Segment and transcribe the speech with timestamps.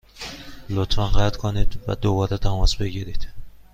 [0.69, 3.27] لطفا قطع کنید و دوباره تماس بگیرید.